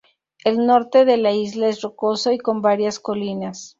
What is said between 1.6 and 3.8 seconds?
es rocoso y con varias colinas.